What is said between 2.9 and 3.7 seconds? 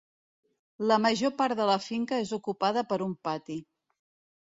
per un pati.